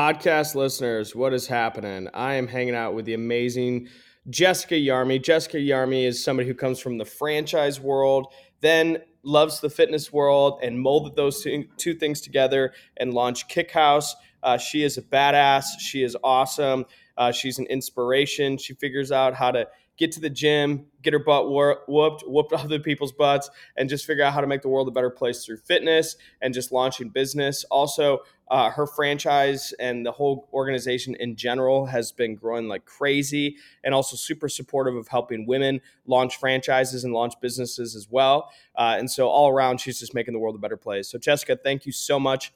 [0.00, 2.08] podcast listeners, what is happening?
[2.14, 3.88] I am hanging out with the amazing
[4.30, 5.22] Jessica Yarmey.
[5.22, 8.32] Jessica Yarmey is somebody who comes from the franchise world,
[8.62, 11.46] then loves the fitness world, and molded those
[11.76, 14.16] two, things together and launched Kick House.
[14.42, 15.64] Uh, she is a badass.
[15.78, 16.86] She is awesome.
[17.18, 18.56] Uh, she's an inspiration.
[18.56, 19.68] She figures out how to
[20.00, 24.24] get to the gym, get her butt whooped, whooped other people's butts, and just figure
[24.24, 27.64] out how to make the world a better place through fitness and just launching business.
[27.70, 33.56] Also, uh, her franchise and the whole organization in general has been growing like crazy
[33.84, 38.50] and also super supportive of helping women launch franchises and launch businesses as well.
[38.74, 41.08] Uh, and so, all around, she's just making the world a better place.
[41.08, 42.52] So, Jessica, thank you so much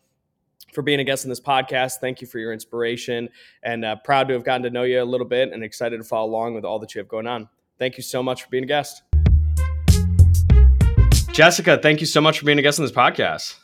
[0.74, 1.94] for being a guest on this podcast.
[2.00, 3.28] Thank you for your inspiration
[3.62, 6.04] and uh, proud to have gotten to know you a little bit and excited to
[6.04, 7.48] follow along with all that you have going on.
[7.78, 9.02] Thank you so much for being a guest.
[11.32, 13.56] Jessica, thank you so much for being a guest on this podcast.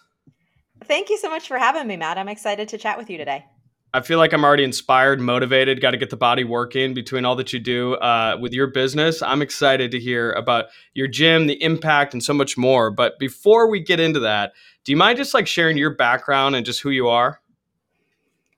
[0.84, 2.18] Thank you so much for having me, Matt.
[2.18, 3.44] I'm excited to chat with you today.
[3.92, 7.34] I feel like I'm already inspired, motivated, got to get the body working between all
[7.36, 9.20] that you do uh, with your business.
[9.20, 12.92] I'm excited to hear about your gym, the impact, and so much more.
[12.92, 14.52] But before we get into that,
[14.84, 17.40] do you mind just like sharing your background and just who you are?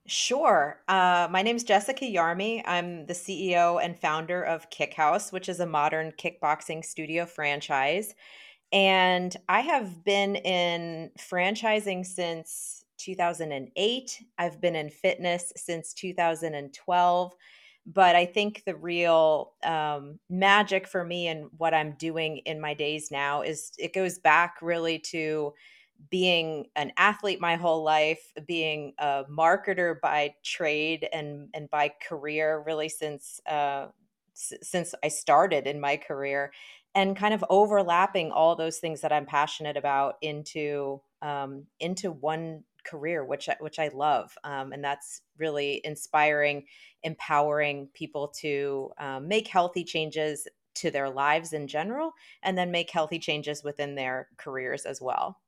[0.07, 0.83] Sure.
[0.89, 2.63] Uh, my name is Jessica Yarmey.
[2.67, 8.15] I'm the CEO and founder of Kick House, which is a modern kickboxing studio franchise.
[8.73, 14.25] And I have been in franchising since 2008.
[14.39, 17.35] I've been in fitness since 2012.
[17.85, 22.75] But I think the real um, magic for me and what I'm doing in my
[22.75, 25.53] days now is it goes back really to
[26.11, 32.63] being an athlete my whole life, being a marketer by trade and and by career,
[32.67, 33.89] really since uh,
[34.35, 36.53] s- since I started in my career,
[36.95, 42.65] and kind of overlapping all those things that I'm passionate about into um, into one
[42.85, 46.67] career, which I, which I love, um, and that's really inspiring,
[47.05, 52.13] empowering people to um, make healthy changes to their lives in general,
[52.43, 55.42] and then make healthy changes within their careers as well.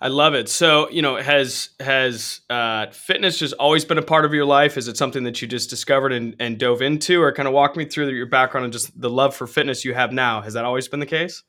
[0.00, 0.48] I love it.
[0.48, 4.76] So, you know, has has uh, fitness just always been a part of your life?
[4.76, 7.76] Is it something that you just discovered and, and dove into, or kind of walk
[7.76, 10.40] me through your background and just the love for fitness you have now?
[10.40, 11.44] Has that always been the case?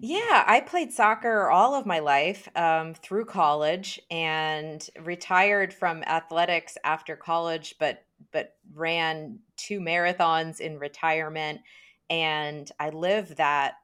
[0.00, 6.76] Yeah, I played soccer all of my life um, through college and retired from athletics
[6.82, 11.60] after college, but but ran two marathons in retirement,
[12.08, 13.74] and I live that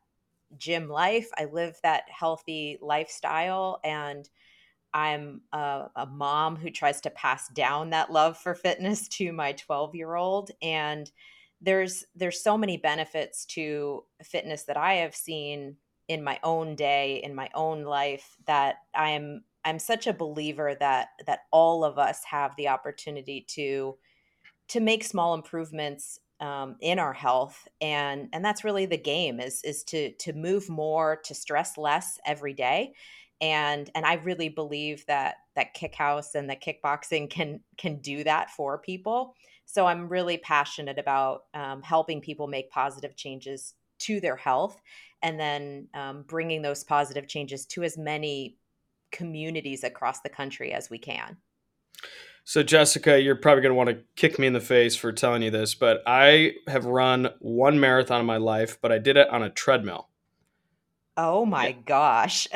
[0.56, 1.28] gym life.
[1.36, 4.28] I live that healthy lifestyle and
[4.94, 9.52] I'm a, a, mom who tries to pass down that love for fitness to my
[9.52, 10.50] 12 year old.
[10.62, 11.10] And
[11.60, 15.76] there's there's so many benefits to fitness that I have seen
[16.08, 21.08] in my own day, in my own life, that I'm I'm such a believer that
[21.26, 23.96] that all of us have the opportunity to
[24.68, 29.62] to make small improvements um, in our health and and that's really the game is
[29.64, 32.92] is to to move more to stress less every day
[33.40, 38.22] and and i really believe that that kick house and the kickboxing can can do
[38.22, 39.34] that for people.
[39.64, 44.80] So i'm really passionate about um, helping people make positive changes to their health
[45.22, 48.58] and then um, bringing those positive changes to as many
[49.10, 51.36] communities across the country as we can
[52.48, 55.42] so, Jessica, you're probably going to want to kick me in the face for telling
[55.42, 59.28] you this, but I have run one marathon in my life, but I did it
[59.30, 60.08] on a treadmill.
[61.16, 61.74] Oh my yeah.
[61.84, 62.46] gosh.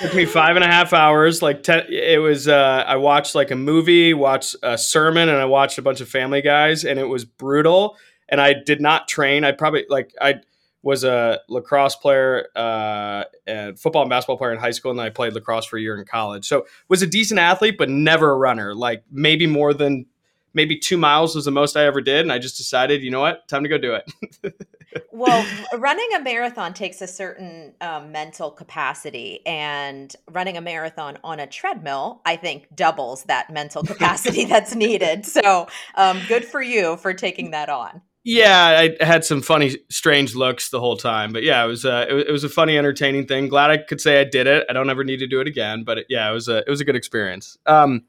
[0.00, 1.42] took me five and a half hours.
[1.42, 2.48] Like ten, it was.
[2.48, 6.08] Uh, I watched like a movie, watched a sermon, and I watched a bunch of
[6.08, 7.96] Family Guys, and it was brutal.
[8.28, 9.44] And I did not train.
[9.44, 10.40] I probably like I
[10.82, 15.06] was a lacrosse player uh, and football and basketball player in high school, and then
[15.06, 16.46] I played lacrosse for a year in college.
[16.46, 18.74] So was a decent athlete, but never a runner.
[18.74, 20.06] Like maybe more than
[20.54, 23.20] maybe two miles was the most I ever did, and I just decided, you know
[23.20, 24.64] what, time to go do it.
[25.12, 25.46] well,
[25.78, 31.46] running a marathon takes a certain um, mental capacity, and running a marathon on a
[31.46, 35.26] treadmill, I think, doubles that mental capacity that's needed.
[35.26, 38.02] So, um, good for you for taking that on.
[38.30, 42.04] Yeah, I had some funny, strange looks the whole time, but yeah, it was uh,
[42.10, 43.48] it, it, was a funny, entertaining thing.
[43.48, 44.66] Glad I could say I did it.
[44.68, 46.68] I don't ever need to do it again, but it, yeah, it was a it
[46.68, 47.56] was a good experience.
[47.64, 48.04] Um,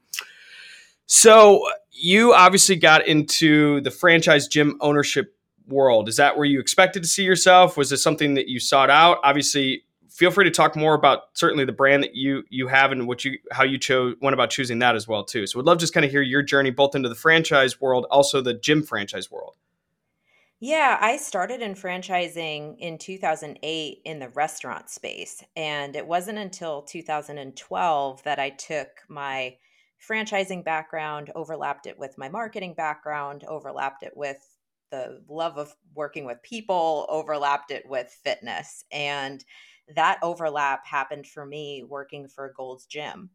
[1.06, 5.34] so you obviously got into the franchise gym ownership
[5.66, 6.06] world.
[6.06, 7.78] Is that where you expected to see yourself?
[7.78, 9.20] Was this something that you sought out?
[9.24, 13.08] Obviously, feel free to talk more about certainly the brand that you you have and
[13.08, 15.46] what you how you chose went about choosing that as well too.
[15.46, 18.42] So, would love just kind of hear your journey both into the franchise world, also
[18.42, 19.54] the gym franchise world.
[20.62, 25.42] Yeah, I started in franchising in 2008 in the restaurant space.
[25.56, 29.56] And it wasn't until 2012 that I took my
[30.06, 34.38] franchising background, overlapped it with my marketing background, overlapped it with
[34.90, 38.84] the love of working with people, overlapped it with fitness.
[38.92, 39.42] And
[39.96, 43.30] that overlap happened for me working for Gold's Gym.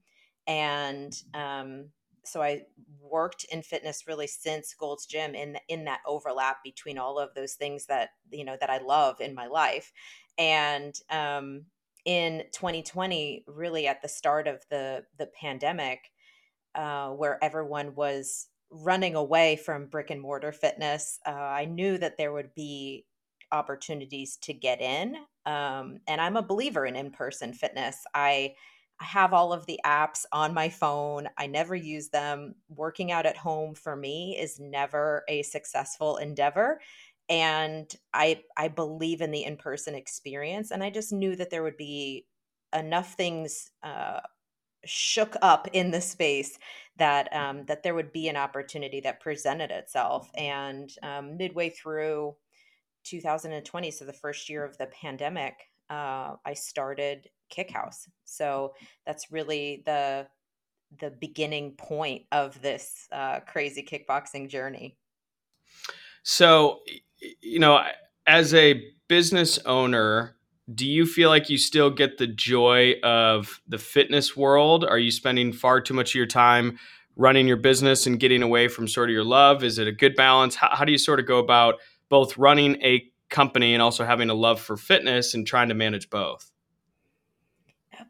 [0.46, 1.90] And um,
[2.28, 2.64] so I
[3.02, 7.54] worked in fitness really since Gold's Gym in in that overlap between all of those
[7.54, 9.92] things that you know that I love in my life,
[10.38, 11.66] and um,
[12.06, 16.12] in 2020, really at the start of the the pandemic,
[16.76, 22.18] uh, where everyone was running away from brick and mortar fitness, uh, I knew that
[22.18, 23.06] there would be
[23.52, 27.98] opportunities to get in, um, and I'm a believer in in person fitness.
[28.14, 28.56] I
[29.00, 31.28] I have all of the apps on my phone.
[31.38, 32.56] I never use them.
[32.70, 36.80] Working out at home for me is never a successful endeavor.
[37.28, 40.72] And I I believe in the in-person experience.
[40.72, 42.26] And I just knew that there would be
[42.74, 44.20] enough things uh,
[44.86, 46.58] shook up in the space
[46.98, 50.30] that um, that there would be an opportunity that presented itself.
[50.36, 52.36] And um, midway through
[53.04, 55.56] 2020, so the first year of the pandemic,
[55.90, 58.08] uh, I started Kickhouse.
[58.24, 58.74] So
[59.06, 60.28] that's really the
[61.00, 64.98] the beginning point of this uh, crazy kickboxing journey.
[66.24, 66.80] So,
[67.42, 67.84] you know,
[68.28, 70.36] as a business owner,
[70.74, 74.84] do you feel like you still get the joy of the fitness world?
[74.84, 76.80] Are you spending far too much of your time
[77.16, 79.64] running your business and getting away from sort of your love?
[79.64, 80.56] Is it a good balance?
[80.56, 81.76] How, how do you sort of go about
[82.10, 86.10] both running a company and also having a love for fitness and trying to manage
[86.10, 86.52] both?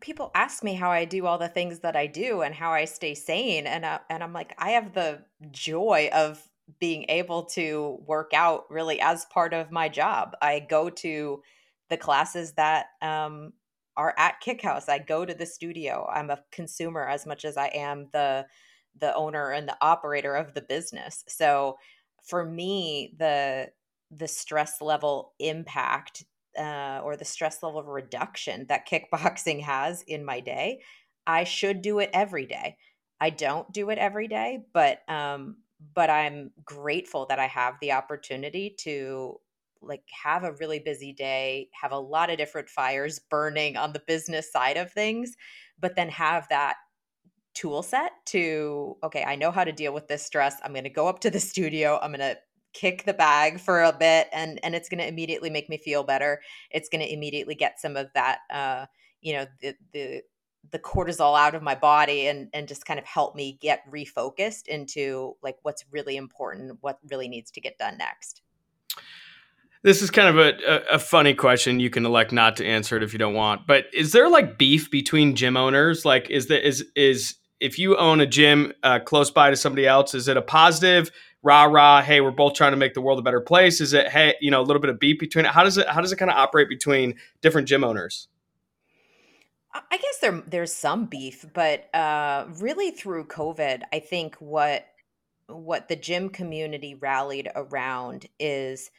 [0.01, 2.85] people ask me how I do all the things that I do and how I
[2.85, 5.21] stay sane and uh, and I'm like I have the
[5.51, 6.41] joy of
[6.79, 10.35] being able to work out really as part of my job.
[10.41, 11.41] I go to
[11.89, 13.53] the classes that um,
[13.95, 14.89] are at Kickhouse.
[14.89, 16.09] I go to the studio.
[16.11, 18.45] I'm a consumer as much as I am the
[18.99, 21.23] the owner and the operator of the business.
[21.27, 21.77] So
[22.23, 23.69] for me, the
[24.11, 26.23] the stress level impact
[26.57, 30.81] uh, or the stress level reduction that kickboxing has in my day,
[31.27, 32.77] I should do it every day.
[33.19, 35.57] I don't do it every day, but um,
[35.93, 39.39] but I'm grateful that I have the opportunity to
[39.81, 44.01] like have a really busy day, have a lot of different fires burning on the
[44.07, 45.35] business side of things,
[45.79, 46.75] but then have that
[47.53, 50.57] tool set to okay, I know how to deal with this stress.
[50.63, 51.99] I'm going to go up to the studio.
[52.01, 52.37] I'm going to
[52.75, 56.03] kick the bag for a bit and and it's going to immediately make me feel
[56.03, 58.85] better it's going to immediately get some of that uh
[59.21, 60.21] you know the the
[60.71, 64.67] the cortisol out of my body and and just kind of help me get refocused
[64.67, 68.41] into like what's really important what really needs to get done next
[69.83, 71.79] this is kind of a, a, a, funny question.
[71.79, 73.67] You can elect not to answer it if you don't want.
[73.67, 76.03] But is there like beef between gym owners?
[76.03, 79.85] Like, is that is is if you own a gym uh, close by to somebody
[79.85, 81.11] else, is it a positive?
[81.45, 83.79] Rah rah hey we're both trying to make the world a better place.
[83.79, 85.51] Is it hey you know a little bit of beef between it?
[85.51, 88.27] How does it how does it kind of operate between different gym owners?
[89.73, 94.85] I guess there there's some beef but uh really through covid i think what
[95.47, 98.89] what the gym community rallied around is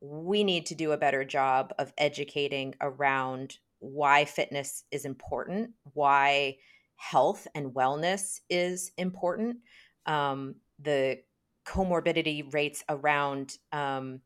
[0.00, 6.56] we need to do a better job of educating around why fitness is important why
[6.96, 9.58] health and wellness is important.
[10.06, 11.20] Um, the
[11.64, 14.20] comorbidity rates around um,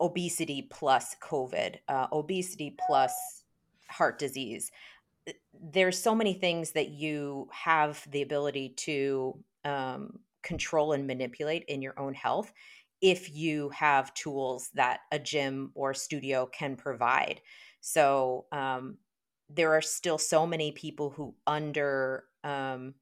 [0.00, 3.44] obesity plus COVID, uh, obesity plus
[3.88, 4.70] heart disease.
[5.60, 11.82] There's so many things that you have the ability to um, control and manipulate in
[11.82, 12.52] your own health
[13.02, 17.40] if you have tools that a gym or studio can provide.
[17.80, 18.98] So um,
[19.48, 22.94] there are still so many people who under um,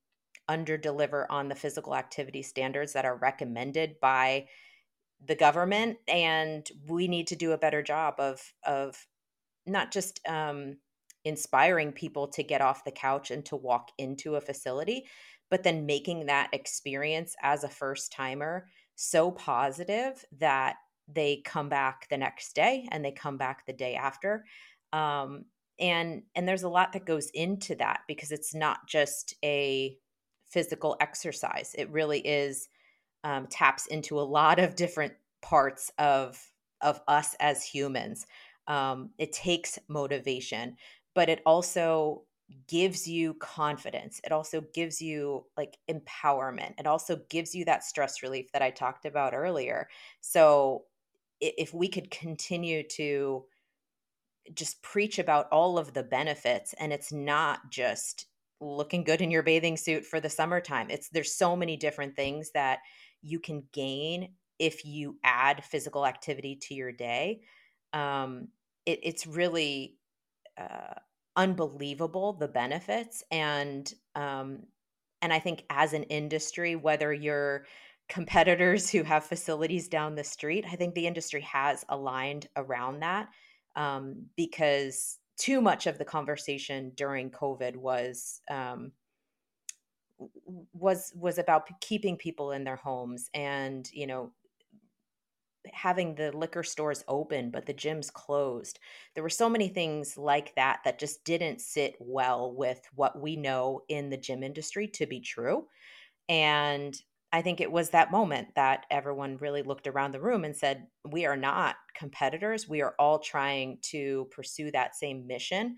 [0.48, 4.46] under deliver on the physical activity standards that are recommended by
[5.24, 9.06] the government and we need to do a better job of of
[9.66, 10.76] not just um,
[11.24, 15.06] inspiring people to get off the couch and to walk into a facility
[15.50, 20.76] but then making that experience as a first timer so positive that
[21.08, 24.44] they come back the next day and they come back the day after.
[24.92, 25.44] Um,
[25.78, 29.96] and and there's a lot that goes into that because it's not just a
[30.54, 31.74] physical exercise.
[31.76, 32.68] It really is
[33.24, 36.40] um, taps into a lot of different parts of
[36.80, 38.26] of us as humans.
[38.68, 40.76] Um, it takes motivation,
[41.14, 42.22] but it also
[42.68, 44.20] gives you confidence.
[44.24, 46.74] It also gives you like empowerment.
[46.78, 49.88] It also gives you that stress relief that I talked about earlier.
[50.20, 50.84] So
[51.40, 53.44] if we could continue to
[54.54, 58.26] just preach about all of the benefits and it's not just
[58.60, 60.88] looking good in your bathing suit for the summertime.
[60.90, 62.80] It's there's so many different things that
[63.22, 67.40] you can gain if you add physical activity to your day.
[67.92, 68.48] Um,
[68.86, 69.96] it, it's really
[70.58, 70.94] uh,
[71.36, 74.60] unbelievable the benefits and um,
[75.22, 77.64] and I think as an industry, whether you're
[78.10, 83.30] competitors who have facilities down the street, I think the industry has aligned around that
[83.74, 88.92] um, because too much of the conversation during COVID was um,
[90.72, 94.32] was was about keeping people in their homes and you know
[95.72, 98.78] having the liquor stores open but the gyms closed.
[99.14, 103.36] There were so many things like that that just didn't sit well with what we
[103.36, 105.66] know in the gym industry to be true.
[106.28, 106.94] And
[107.34, 110.86] I think it was that moment that everyone really looked around the room and said,
[111.04, 112.68] We are not competitors.
[112.68, 115.76] We are all trying to pursue that same mission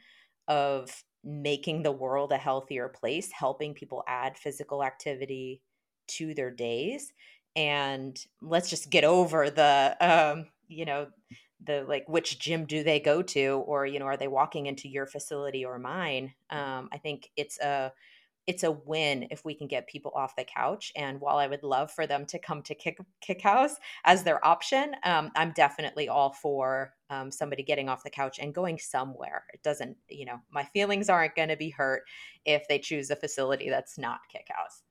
[0.48, 5.62] of making the world a healthier place, helping people add physical activity
[6.08, 7.10] to their days.
[7.56, 11.08] And let's just get over the, um, you know,
[11.64, 14.88] the like which gym do they go to or you know are they walking into
[14.90, 17.90] your facility or mine um, i think it's a
[18.46, 20.92] it's a win if we can get people off the couch.
[20.94, 24.44] And while I would love for them to come to Kick Kick House as their
[24.46, 29.44] option, um, I'm definitely all for um, somebody getting off the couch and going somewhere.
[29.52, 32.02] It doesn't, you know, my feelings aren't going to be hurt
[32.44, 34.82] if they choose a facility that's not Kick House.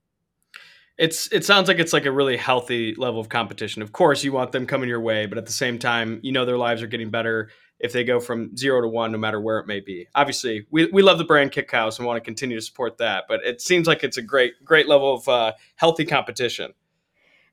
[0.98, 3.82] It's it sounds like it's like a really healthy level of competition.
[3.82, 6.46] Of course, you want them coming your way, but at the same time, you know
[6.46, 7.50] their lives are getting better
[7.86, 10.08] if they go from zero to one, no matter where it may be.
[10.15, 13.25] Obviously, we, we love the brand Kick House and want to continue to support that,
[13.30, 16.74] but it seems like it's a great great level of uh, healthy competition.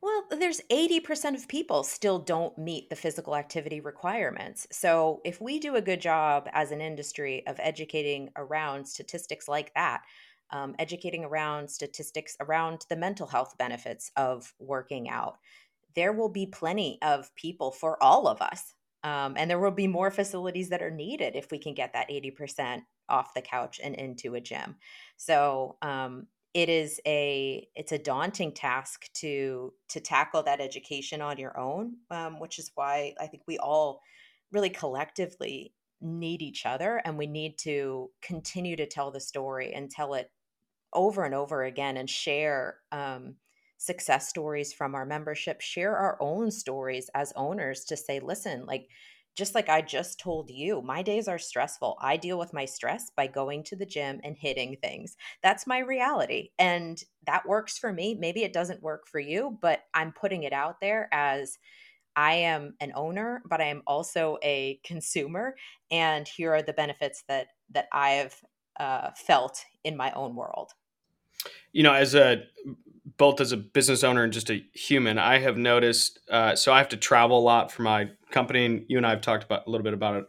[0.00, 4.66] Well, there's 80% of people still don't meet the physical activity requirements.
[4.72, 9.72] So, if we do a good job as an industry of educating around statistics like
[9.74, 10.02] that,
[10.50, 15.38] um, educating around statistics around the mental health benefits of working out,
[15.94, 18.74] there will be plenty of people for all of us
[19.04, 22.08] um, and there will be more facilities that are needed if we can get that
[22.08, 24.76] 80% off the couch and into a gym.
[25.16, 31.38] So um, it is a it's a daunting task to to tackle that education on
[31.38, 34.00] your own, um, which is why I think we all
[34.52, 39.90] really collectively need each other and we need to continue to tell the story and
[39.90, 40.30] tell it
[40.92, 43.36] over and over again and share um,
[43.82, 48.88] success stories from our membership, share our own stories as owners to say, listen, like,
[49.34, 51.96] just like I just told you, my days are stressful.
[52.00, 55.16] I deal with my stress by going to the gym and hitting things.
[55.42, 56.50] That's my reality.
[56.58, 58.14] And that works for me.
[58.14, 61.58] Maybe it doesn't work for you, but I'm putting it out there as
[62.14, 65.56] I am an owner, but I am also a consumer.
[65.90, 68.36] And here are the benefits that that I have
[68.78, 70.72] uh, felt in my own world.
[71.72, 72.42] You know, as a
[73.22, 76.18] both as a business owner and just a human, I have noticed.
[76.28, 79.10] Uh, so I have to travel a lot for my company, and you and I
[79.10, 80.24] have talked about a little bit about it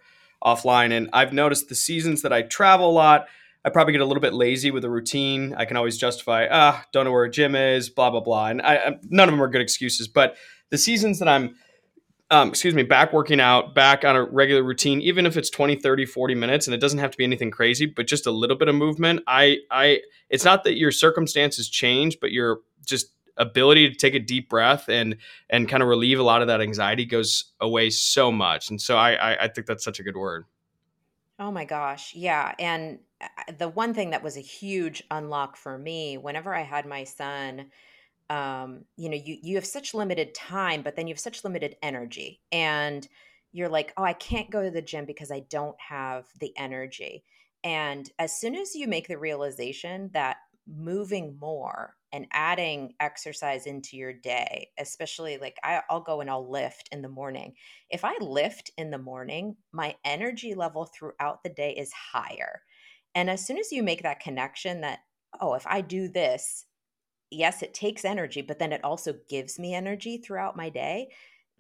[0.46, 0.92] offline.
[0.92, 3.26] And I've noticed the seasons that I travel a lot,
[3.66, 5.56] I probably get a little bit lazy with a routine.
[5.58, 8.62] I can always justify, ah, don't know where a gym is, blah blah blah, and
[8.62, 10.08] I, I, none of them are good excuses.
[10.08, 10.36] But
[10.70, 11.56] the seasons that I'm
[12.34, 15.76] um, excuse me, back working out, back on a regular routine, even if it's 20,
[15.76, 18.58] 30, 40 minutes and it doesn't have to be anything crazy, but just a little
[18.58, 19.22] bit of movement.
[19.28, 20.00] I, I,
[20.32, 24.90] it's not that your circumstances change, but your just ability to take a deep breath
[24.90, 25.18] and,
[25.50, 28.70] and kind of relieve a lot of that anxiety goes away so much.
[28.70, 30.46] And so I, I, I think that's such a good word.
[31.40, 32.14] Oh my gosh.
[32.14, 32.54] Yeah.
[32.60, 36.86] And uh, the one thing that was a huge unlock for me whenever I had
[36.86, 37.72] my son,
[38.30, 41.76] um, you know, you you have such limited time, but then you have such limited
[41.82, 43.08] energy, and
[43.52, 47.24] you're like, oh, I can't go to the gym because I don't have the energy.
[47.64, 50.38] And as soon as you make the realization that
[50.68, 56.50] moving more and adding exercise into your day, especially like I, will go and I'll
[56.50, 57.54] lift in the morning.
[57.90, 62.62] If I lift in the morning, my energy level throughout the day is higher.
[63.16, 65.00] And as soon as you make that connection that,
[65.42, 66.66] oh, if I do this,
[67.32, 71.10] yes, it takes energy, but then it also gives me energy throughout my day.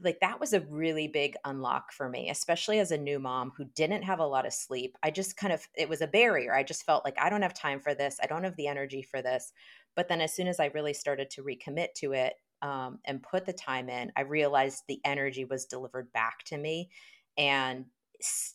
[0.01, 3.65] Like that was a really big unlock for me, especially as a new mom who
[3.75, 4.97] didn't have a lot of sleep.
[5.03, 6.53] I just kind of, it was a barrier.
[6.53, 8.17] I just felt like I don't have time for this.
[8.21, 9.53] I don't have the energy for this.
[9.95, 13.45] But then as soon as I really started to recommit to it um, and put
[13.45, 16.89] the time in, I realized the energy was delivered back to me.
[17.37, 17.85] And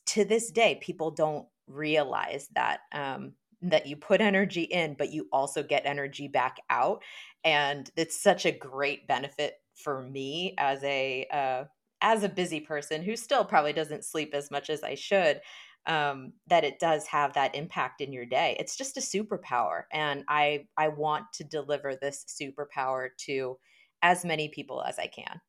[0.07, 5.29] to this day, people don't realize that um, that you put energy in, but you
[5.33, 7.03] also get energy back out.
[7.45, 11.65] And it's such a great benefit for me as a uh,
[12.01, 15.41] as a busy person who still probably doesn't sleep as much as I should.
[15.87, 18.57] um, that it does have that impact in your day.
[18.61, 23.59] It's just a superpower, and I I want to deliver this superpower to
[24.03, 25.41] as many people as I can.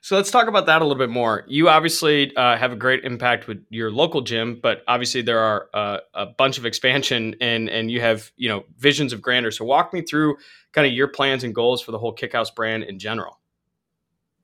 [0.00, 1.44] So let's talk about that a little bit more.
[1.46, 5.68] You obviously uh, have a great impact with your local gym, but obviously there are
[5.74, 9.50] uh, a bunch of expansion and and you have you know visions of grandeur.
[9.50, 10.36] So walk me through
[10.72, 13.38] kind of your plans and goals for the whole Kickhouse brand in general.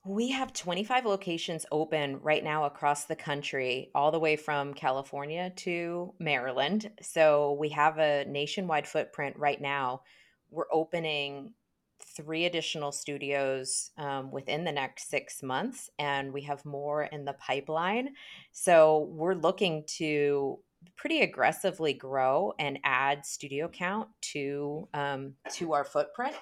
[0.06, 5.50] We have 25 locations open right now across the country, all the way from California
[5.56, 6.90] to Maryland.
[7.00, 10.02] So we have a nationwide footprint right now.
[10.50, 11.54] We're opening
[12.00, 17.34] three additional studios um, within the next six months, and we have more in the
[17.34, 18.10] pipeline.
[18.52, 20.58] So we're looking to
[20.96, 26.34] pretty aggressively grow and add studio count to um, to our footprint.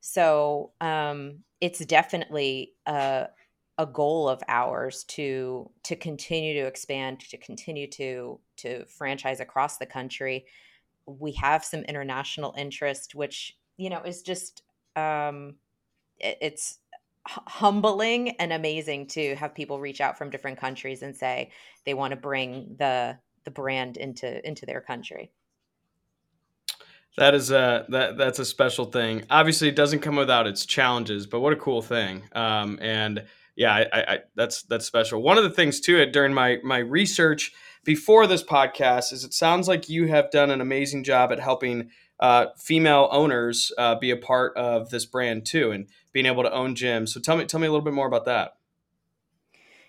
[0.00, 3.28] So um, it's definitely a,
[3.78, 9.78] a goal of ours to to continue to expand, to continue to to franchise across
[9.78, 10.46] the country.
[11.06, 14.62] We have some international interest, which you know is just
[14.96, 15.56] um,
[16.18, 16.78] it, it's
[17.26, 21.50] humbling and amazing to have people reach out from different countries and say
[21.84, 25.30] they want to bring the the brand into into their country.
[27.16, 29.24] That is a that that's a special thing.
[29.30, 32.24] Obviously, it doesn't come without its challenges, but what a cool thing!
[32.32, 33.24] Um, and
[33.56, 35.22] yeah, I, I, that's that's special.
[35.22, 37.52] One of the things too during my my research
[37.84, 41.90] before this podcast is it sounds like you have done an amazing job at helping
[42.20, 46.52] uh, female owners uh, be a part of this brand too, and being able to
[46.52, 47.10] own gyms.
[47.10, 48.56] So tell me tell me a little bit more about that.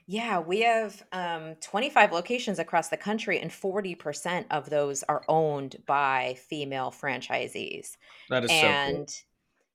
[0.10, 5.76] Yeah, we have um, 25 locations across the country, and 40% of those are owned
[5.86, 7.98] by female franchisees.
[8.30, 9.16] That is and so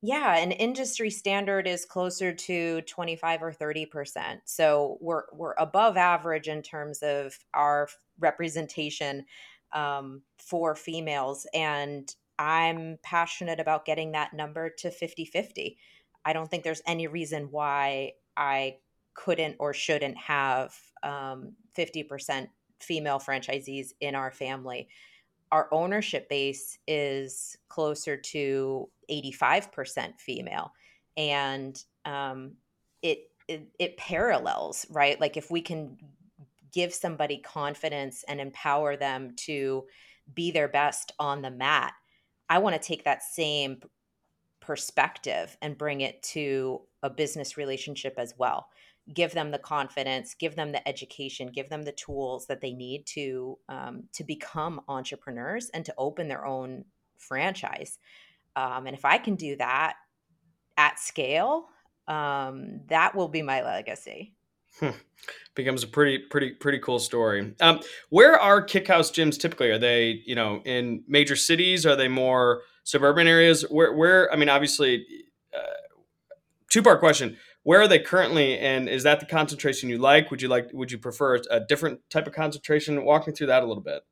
[0.01, 0.09] cool.
[0.09, 4.41] yeah, an industry standard is closer to 25 or 30%.
[4.47, 9.27] So we're we're above average in terms of our representation
[9.75, 11.47] um, for females.
[11.53, 15.79] And I'm passionate about getting that number to 50 50.
[16.25, 18.79] I don't think there's any reason why I
[19.15, 22.49] couldn't or shouldn't have um, 50%
[22.81, 24.89] female franchisees in our family.
[25.53, 30.73] Our ownership base is closer to 85% female.
[31.17, 32.55] And um,
[33.03, 35.21] it, it, it parallels, right?
[35.21, 35.97] Like if we can
[36.73, 39.85] give somebody confidence and empower them to
[40.35, 41.93] be their best on the mat,
[42.53, 43.81] I want to take that same
[44.61, 48.67] perspective and bring it to a business relationship as well.
[49.15, 53.07] Give them the confidence give them the education give them the tools that they need
[53.07, 56.85] to um, to become entrepreneurs and to open their own
[57.17, 57.99] franchise.
[58.55, 59.95] Um, and if i can do that
[60.77, 61.69] at scale
[62.07, 64.35] um, that will be my legacy
[64.81, 64.91] hmm.
[65.55, 67.55] becomes a pretty pretty pretty cool story.
[67.61, 67.81] Um,
[68.11, 69.71] where are kickhouse gyms typically?
[69.71, 71.87] Are they you know in major cities?
[71.87, 73.63] Are they more suburban areas?
[73.63, 75.07] Where where i mean obviously
[75.55, 75.59] uh,
[76.71, 77.37] two part question.
[77.65, 80.31] Where are they currently and is that the concentration you like?
[80.31, 83.05] Would you like would you prefer a different type of concentration?
[83.05, 84.03] Walk me through that a little bit.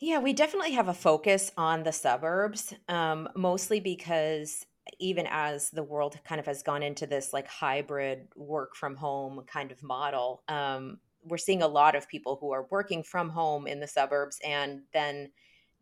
[0.00, 4.66] Yeah we definitely have a focus on the suburbs um, mostly because
[4.98, 9.42] even as the world kind of has gone into this like hybrid work from home
[9.46, 13.66] kind of model um, we're seeing a lot of people who are working from home
[13.66, 15.30] in the suburbs and then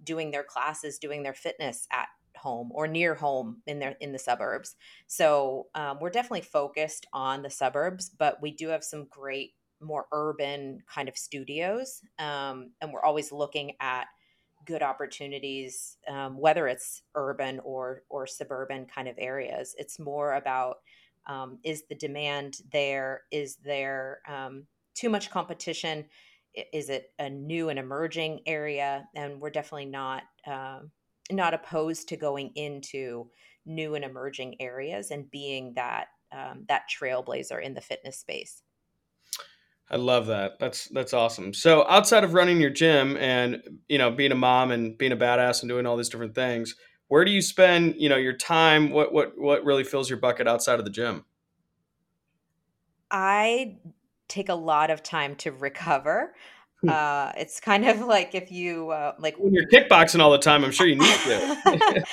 [0.04, 4.18] doing their classes doing their fitness at home or near home in their in the
[4.18, 4.74] suburbs.
[5.06, 10.06] So um, we're definitely focused on the suburbs, but we do have some great more
[10.12, 14.06] urban kind of studios, um, and we're always looking at
[14.64, 19.75] good opportunities, um, whether it's urban or or suburban kind of areas.
[19.79, 20.77] It's more about
[21.27, 23.22] um, is the demand there?
[23.31, 26.07] Is there um, too much competition?
[26.72, 29.09] Is it a new and emerging area?
[29.14, 30.81] And we're definitely not uh,
[31.31, 33.29] not opposed to going into
[33.64, 38.62] new and emerging areas and being that um, that trailblazer in the fitness space.
[39.92, 40.59] I love that.
[40.59, 41.52] That's that's awesome.
[41.52, 45.16] So outside of running your gym and you know being a mom and being a
[45.16, 46.74] badass and doing all these different things,
[47.09, 48.90] where do you spend you know your time?
[48.90, 51.26] What what what really fills your bucket outside of the gym?
[53.11, 53.76] I
[54.28, 56.35] take a lot of time to recover.
[56.82, 56.88] Hmm.
[56.88, 60.64] Uh, it's kind of like if you uh, like when you're kickboxing all the time.
[60.64, 62.04] I'm sure you need to.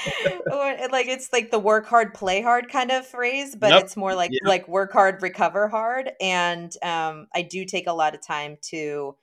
[0.91, 3.84] like it's like the work hard, play hard kind of phrase, but yep.
[3.84, 4.41] it's more like yep.
[4.45, 6.12] like work hard, recover hard.
[6.21, 9.15] And um, I do take a lot of time to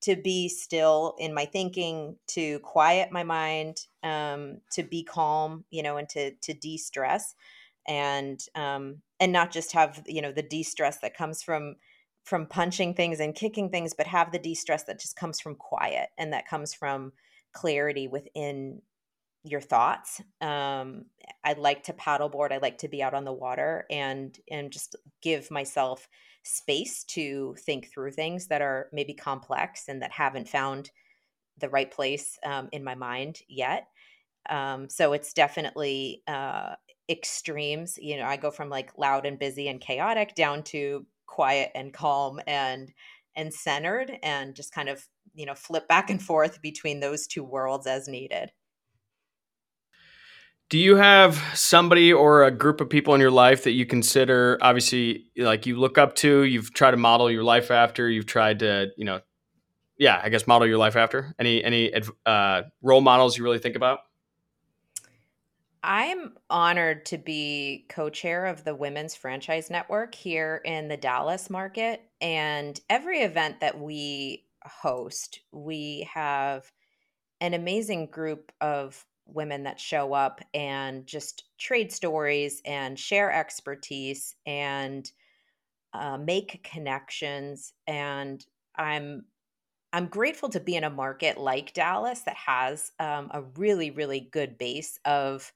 [0.00, 5.82] to be still in my thinking, to quiet my mind, um, to be calm, you
[5.82, 7.34] know, and to to de stress,
[7.86, 11.76] and um, and not just have you know the de stress that comes from
[12.28, 15.54] from punching things and kicking things, but have the de stress that just comes from
[15.54, 17.12] quiet and that comes from
[17.52, 18.82] clarity within
[19.44, 20.20] your thoughts.
[20.40, 21.06] Um,
[21.42, 22.52] I like to paddleboard.
[22.52, 26.08] I like to be out on the water and and just give myself
[26.42, 30.90] space to think through things that are maybe complex and that haven't found
[31.58, 33.88] the right place um, in my mind yet.
[34.50, 36.74] Um, so it's definitely uh,
[37.08, 37.98] extremes.
[38.00, 41.92] You know, I go from like loud and busy and chaotic down to quiet and
[41.92, 42.92] calm and
[43.36, 47.44] and centered and just kind of you know flip back and forth between those two
[47.44, 48.50] worlds as needed.
[50.70, 54.58] Do you have somebody or a group of people in your life that you consider
[54.60, 58.58] obviously like you look up to you've tried to model your life after you've tried
[58.58, 59.20] to you know
[59.96, 61.34] yeah i guess model your life after?
[61.38, 61.92] Any any
[62.26, 64.00] uh, role models you really think about
[65.82, 71.48] I'm honored to be co chair of the Women's Franchise Network here in the Dallas
[71.50, 72.02] market.
[72.20, 76.70] And every event that we host, we have
[77.40, 84.34] an amazing group of women that show up and just trade stories and share expertise
[84.46, 85.10] and
[85.92, 87.72] uh, make connections.
[87.86, 88.44] And
[88.76, 89.26] I'm
[89.92, 94.20] I'm grateful to be in a market like Dallas that has um, a really, really
[94.20, 95.50] good base of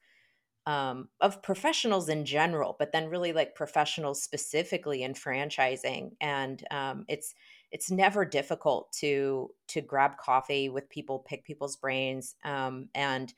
[0.65, 6.11] um, of professionals in general, but then really like professionals specifically in franchising.
[6.21, 7.33] And um, it's
[7.71, 12.35] it's never difficult to to grab coffee with people, pick people's brains.
[12.45, 13.33] Um, and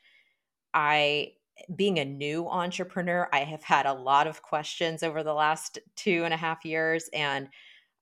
[0.73, 1.33] I,
[1.75, 6.23] being a new entrepreneur, I have had a lot of questions over the last two
[6.25, 7.47] and a half years, and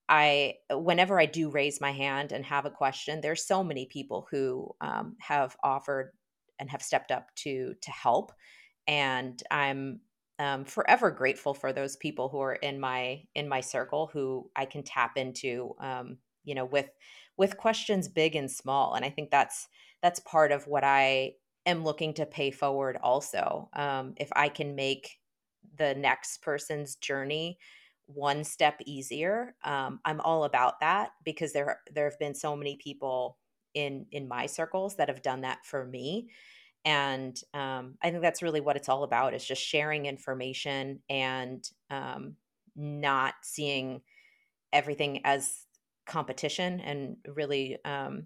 [0.09, 4.27] I, whenever I do raise my hand and have a question, there's so many people
[4.29, 6.13] who um, have offered
[6.59, 8.31] and have stepped up to to help
[8.87, 9.99] and i'm
[10.39, 14.65] um, forever grateful for those people who are in my in my circle who i
[14.65, 16.89] can tap into um, you know with
[17.37, 19.67] with questions big and small and i think that's
[20.01, 21.31] that's part of what i
[21.65, 25.19] am looking to pay forward also um, if i can make
[25.77, 27.57] the next person's journey
[28.07, 32.75] one step easier um, i'm all about that because there there have been so many
[32.77, 33.37] people
[33.73, 36.29] in in my circles that have done that for me
[36.85, 41.69] and um, i think that's really what it's all about is just sharing information and
[41.89, 42.35] um,
[42.75, 44.01] not seeing
[44.71, 45.65] everything as
[46.05, 48.25] competition and really um,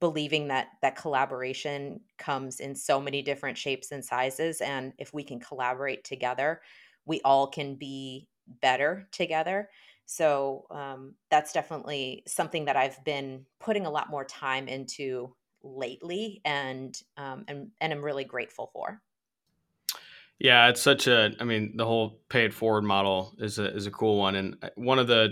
[0.00, 5.22] believing that that collaboration comes in so many different shapes and sizes and if we
[5.22, 6.60] can collaborate together
[7.06, 8.28] we all can be
[8.60, 9.70] better together.
[10.06, 16.40] So um, that's definitely something that i've been putting a lot more time into lately
[16.44, 19.00] and um, and and I'm really grateful for.
[20.38, 21.32] Yeah, it's such a.
[21.40, 24.70] I mean, the whole pay it forward model is a is a cool one, and
[24.76, 25.30] one of the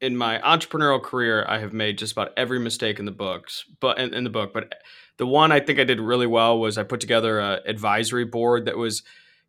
[0.00, 3.98] in my entrepreneurial career, I have made just about every mistake in the books, but
[3.98, 4.52] in, in the book.
[4.52, 4.74] But
[5.16, 8.66] the one I think I did really well was I put together a advisory board
[8.66, 9.02] that was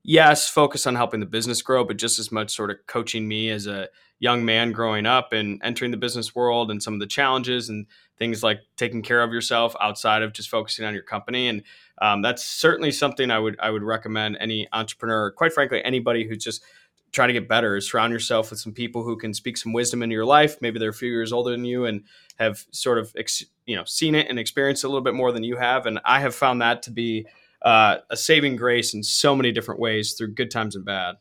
[0.05, 3.49] yes, focus on helping the business grow, but just as much sort of coaching me
[3.49, 3.89] as a
[4.19, 7.85] young man growing up and entering the business world and some of the challenges and
[8.17, 11.47] things like taking care of yourself outside of just focusing on your company.
[11.47, 11.63] And
[12.01, 16.43] um, that's certainly something I would I would recommend any entrepreneur, quite frankly, anybody who's
[16.43, 16.63] just
[17.11, 20.03] trying to get better is surround yourself with some people who can speak some wisdom
[20.03, 20.57] into your life.
[20.61, 22.03] Maybe they're a few years older than you and
[22.37, 25.31] have sort of ex, you know seen it and experienced it a little bit more
[25.31, 25.87] than you have.
[25.87, 27.25] And I have found that to be
[27.65, 31.15] uh, a saving grace in so many different ways through good times and bad.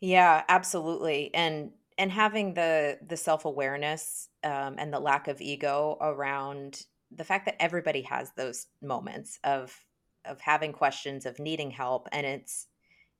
[0.00, 1.34] Yeah, absolutely.
[1.34, 7.46] And and having the the self-awareness um, and the lack of ego around the fact
[7.46, 9.76] that everybody has those moments of
[10.24, 12.66] of having questions of needing help and it's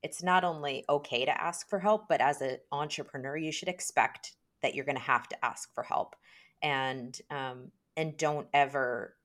[0.03, 4.33] it's not only okay to ask for help but as an entrepreneur you should expect
[4.63, 6.15] that you're going to have to ask for help
[6.63, 9.17] and um, and don't ever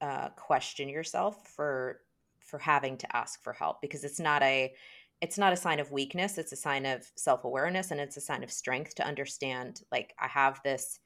[0.00, 2.00] uh, question yourself for
[2.44, 4.72] for having to ask for help because it's not a
[5.20, 8.42] it's not a sign of weakness it's a sign of self-awareness and it's a sign
[8.42, 10.98] of strength to understand like i have this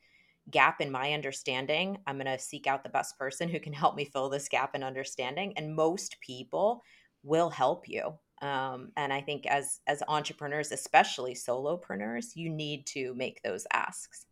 [0.51, 1.99] gap in my understanding.
[2.07, 4.75] I'm going to seek out the best person who can help me fill this gap
[4.75, 6.83] in understanding and most people
[7.23, 8.15] will help you.
[8.41, 14.27] Um, and i think as as entrepreneurs especially solopreneurs you need to make those asks.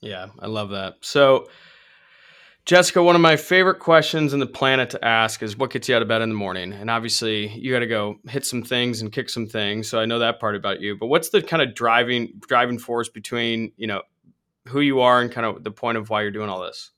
[0.00, 0.96] Yeah i love that.
[1.00, 1.48] So
[2.68, 5.96] Jessica, one of my favorite questions in the planet to ask is what gets you
[5.96, 6.74] out of bed in the morning?
[6.74, 9.88] And obviously, you got to go hit some things and kick some things.
[9.88, 10.94] So I know that part about you.
[10.94, 14.02] But what's the kind of driving driving force between you know
[14.66, 16.90] who you are and kind of the point of why you're doing all this?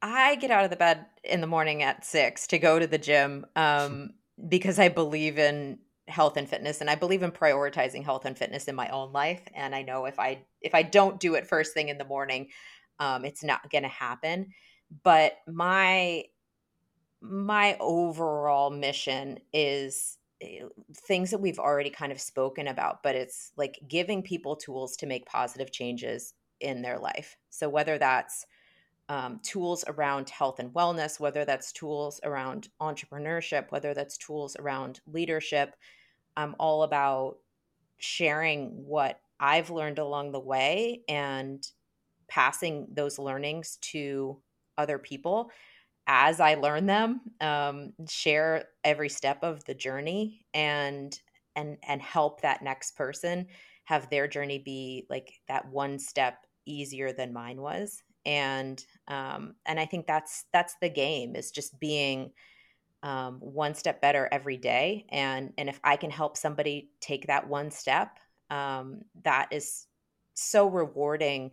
[0.00, 2.98] I get out of the bed in the morning at six to go to the
[2.98, 4.10] gym um,
[4.48, 8.66] because I believe in health and fitness and I believe in prioritizing health and fitness
[8.66, 11.74] in my own life and I know if I if I don't do it first
[11.74, 12.50] thing in the morning
[13.00, 14.46] um, it's not going to happen
[15.02, 16.24] but my
[17.20, 20.60] my overall mission is eh,
[21.06, 25.06] things that we've already kind of spoken about but it's like giving people tools to
[25.06, 28.46] make positive changes in their life so whether that's
[29.08, 35.00] um, tools around health and wellness, whether that's tools around entrepreneurship, whether that's tools around
[35.06, 35.76] leadership.
[36.36, 37.38] I'm all about
[37.98, 41.66] sharing what I've learned along the way and
[42.28, 44.40] passing those learnings to
[44.78, 45.50] other people
[46.06, 47.20] as I learn them.
[47.40, 51.18] Um, share every step of the journey and
[51.54, 53.46] and and help that next person
[53.84, 59.80] have their journey be like that one step easier than mine was and um, and
[59.80, 62.32] I think that's that's the game is just being
[63.02, 67.48] um, one step better every day and and if I can help somebody take that
[67.48, 68.18] one step
[68.50, 69.86] um, that is
[70.34, 71.52] so rewarding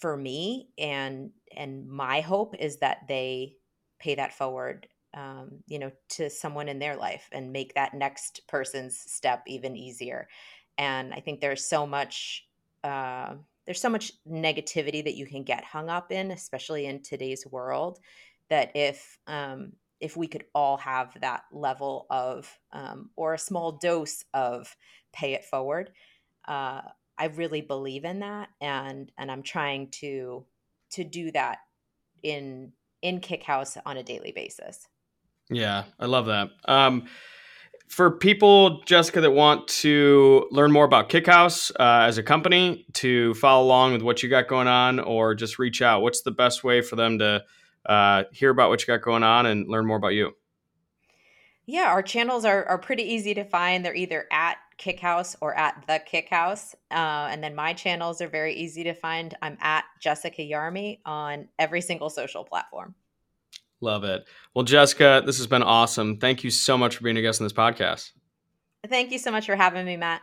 [0.00, 3.54] for me and and my hope is that they
[3.98, 8.46] pay that forward um, you know to someone in their life and make that next
[8.48, 10.28] person's step even easier.
[10.76, 12.46] And i think there's so much
[12.84, 13.34] uh,
[13.66, 17.98] there's so much negativity that you can get hung up in, especially in today's world,
[18.48, 23.72] that if um, if we could all have that level of um, or a small
[23.72, 24.74] dose of
[25.12, 25.90] pay it forward,
[26.46, 26.80] uh,
[27.18, 30.44] I really believe in that, and and I'm trying to
[30.90, 31.58] to do that
[32.22, 34.86] in in Kick House on a daily basis.
[35.50, 36.50] Yeah, I love that.
[36.66, 37.06] Um,
[37.88, 43.32] for people, Jessica, that want to learn more about Kickhouse uh, as a company, to
[43.34, 46.62] follow along with what you got going on, or just reach out, what's the best
[46.62, 47.42] way for them to
[47.86, 50.32] uh, hear about what you got going on and learn more about you?
[51.64, 53.84] Yeah, our channels are, are pretty easy to find.
[53.84, 56.74] They're either at Kickhouse or at the Kickhouse.
[56.90, 59.34] Uh, and then my channels are very easy to find.
[59.42, 62.94] I'm at Jessica Yarmey on every single social platform.
[63.80, 64.26] Love it.
[64.54, 66.18] Well, Jessica, this has been awesome.
[66.18, 68.10] Thank you so much for being a guest on this podcast.
[68.88, 70.22] Thank you so much for having me, Matt.